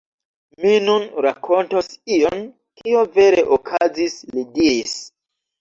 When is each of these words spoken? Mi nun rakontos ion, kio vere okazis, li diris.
Mi 0.61 0.71
nun 0.85 1.03
rakontos 1.25 1.91
ion, 2.17 2.41
kio 2.81 3.05
vere 3.19 3.47
okazis, 3.59 4.19
li 4.35 4.49
diris. 4.57 4.99